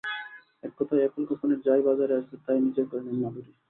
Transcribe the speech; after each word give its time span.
এককথায় 0.63 1.01
অ্যাপল 1.01 1.23
কোম্পানির 1.29 1.63
যা-ই 1.65 1.81
বাজারে 1.87 2.13
আসবে, 2.15 2.35
তা-ই 2.45 2.59
নিজের 2.65 2.85
করে 2.89 3.01
নেন 3.03 3.17
মাধুরী। 3.23 3.51